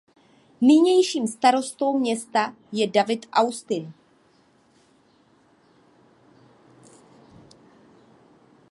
[0.61, 3.93] Nynějším starostou města je David Austin.